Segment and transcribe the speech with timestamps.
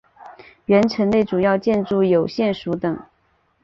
[0.65, 2.99] 原城内主要建筑有县署等。